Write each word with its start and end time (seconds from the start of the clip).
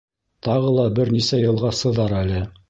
Тағы 0.47 0.71
ла 0.77 0.85
бер 1.01 1.11
нисә 1.17 1.43
йылға 1.43 1.71
сыҙар 1.83 2.17
әле. 2.23 2.43